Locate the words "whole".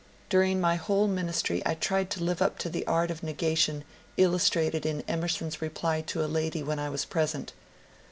0.77-1.07